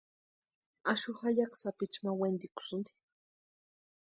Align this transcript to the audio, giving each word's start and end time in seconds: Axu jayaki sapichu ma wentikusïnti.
Axu 0.91 1.11
jayaki 1.19 1.57
sapichu 1.61 1.99
ma 2.03 2.11
wentikusïnti. 2.19 2.91